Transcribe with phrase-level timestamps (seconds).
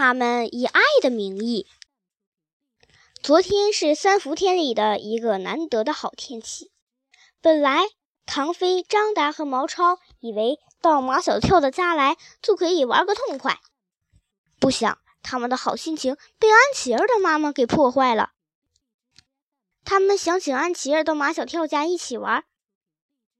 [0.00, 1.66] 他们以爱的名义。
[3.22, 6.70] 昨天是三伏天里的一个难得的好天气。
[7.42, 7.82] 本来
[8.24, 13.60] 唐飞、张达和毛超以为到马小跳的家来就可以玩个痛快，
[14.58, 18.30] 不想他们的好心情被安琪儿的妈妈给破坏了。
[19.84, 22.44] 他们想请安琪儿到马小跳家一起玩，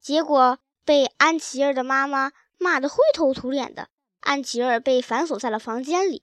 [0.00, 3.88] 结果被安琪儿的妈妈骂得灰头土脸的。
[4.20, 6.22] 安琪儿被反锁在了房间里，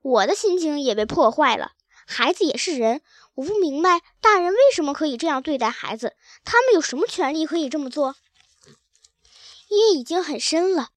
[0.00, 1.72] 我的心情也被破坏了。
[2.06, 3.02] 孩子也是人，
[3.34, 8.16] 我不明白大人为什么可以这样对待孩子，他们有什么权利可以这么做？
[9.68, 10.88] 夜已经很深了，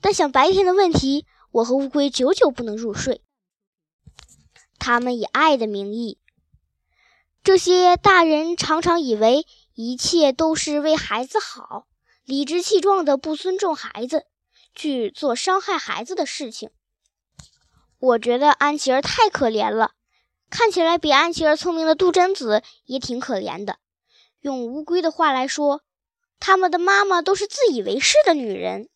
[0.00, 3.22] 但想白天的问题，我和乌龟久久不能入睡。
[4.78, 6.18] 他们以爱的名义，
[7.44, 11.86] 这些大人常常以为一切都是为孩子好，
[12.24, 14.24] 理直气壮的不尊重孩子，
[14.74, 16.70] 去做伤害孩子的事情。
[17.98, 19.92] 我觉得安琪儿太可怜了。
[20.50, 23.78] 看起来比安琪儿聪明的杜真子也挺可怜的。
[24.40, 25.82] 用乌龟的话来说，
[26.40, 28.88] 他们的妈妈都是自以为是的女人。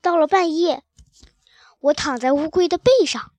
[0.00, 0.82] 到了半夜，
[1.80, 3.32] 我躺在乌龟的背上，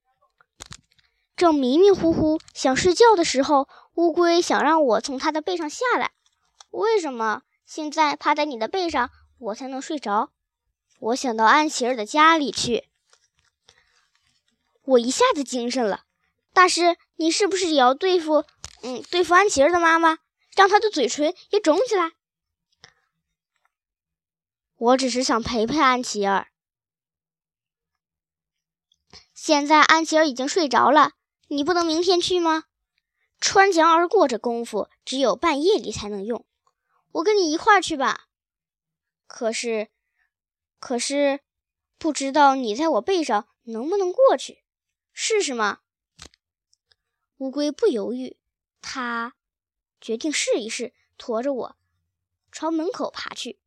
[1.36, 6.12] 正迷迷糊糊想睡觉的时候，乌龟想让我从它的背上下来。
[6.70, 10.32] 为什么现在趴在你的背上我才能睡着？
[11.00, 12.88] 我想到安琪儿的家里去。
[14.88, 16.06] 我一下子精神了，
[16.54, 18.46] 大师，你是不是也要对付，
[18.84, 20.20] 嗯，对付安琪儿的妈妈，
[20.56, 22.14] 让她的嘴唇也肿起来？
[24.78, 26.48] 我只是想陪陪安琪儿。
[29.34, 31.12] 现在安琪儿已经睡着了，
[31.50, 32.64] 你不能明天去吗？
[33.42, 36.46] 穿墙而过这功夫，只有半夜里才能用。
[37.12, 38.28] 我跟你一块儿去吧。
[39.28, 39.90] 可是，
[40.80, 41.42] 可是，
[41.98, 44.64] 不知道你在我背上能不能过去。
[45.20, 45.80] 试试吗？
[47.38, 48.38] 乌龟不犹豫，
[48.84, 49.34] 它
[50.00, 51.78] 决定试一试，驮着我
[52.52, 53.60] 朝门口爬去。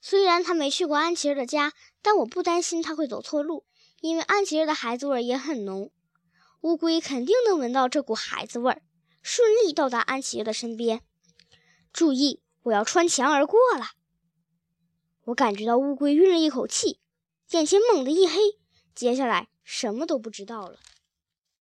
[0.00, 3.66] 虽然他没去过安琪儿的家，但我不担心他会走错路，
[4.00, 5.92] 因为安琪儿的孩子味儿也很浓。
[6.62, 8.80] 乌龟肯定能闻到这股孩子味儿，
[9.22, 11.04] 顺利到达安琪儿的身边。
[11.92, 13.90] 注意，我要穿墙而过了。
[15.24, 16.98] 我感觉到乌龟运了一口气，
[17.50, 18.58] 眼前猛地一黑，
[18.94, 19.50] 接下来。
[19.64, 20.78] 什么都不知道了。